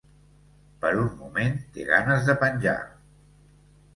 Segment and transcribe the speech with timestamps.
[0.85, 2.75] Per un moment té ganes de penjar.